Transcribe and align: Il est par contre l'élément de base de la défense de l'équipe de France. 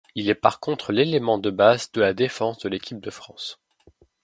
Il 0.15 0.31
est 0.31 0.33
par 0.33 0.59
contre 0.59 0.93
l'élément 0.93 1.37
de 1.37 1.51
base 1.51 1.91
de 1.91 2.01
la 2.01 2.15
défense 2.15 2.57
de 2.57 2.69
l'équipe 2.69 2.99
de 2.99 3.11
France. 3.11 3.59